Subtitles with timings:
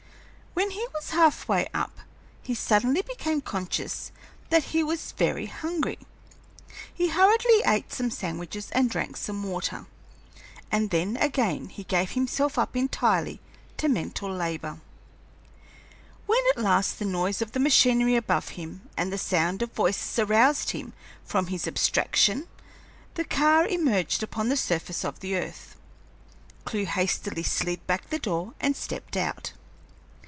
[0.53, 1.99] When he was half way up,
[2.43, 4.11] he suddenly became conscious
[4.49, 5.97] that he was very hungry.
[6.93, 9.85] He hurriedly ate some sandwiches and drank some water,
[10.69, 13.39] and then, again, he gave himself up entirely
[13.77, 14.81] to mental labor.
[16.25, 20.71] When, at last, the noise of machinery above him and the sound of voices aroused
[20.71, 20.91] him
[21.23, 22.49] from his abstraction,
[23.13, 25.77] the car emerged upon the surface of the earth,
[26.65, 29.53] Clewe hastily slid back the door and stepped out.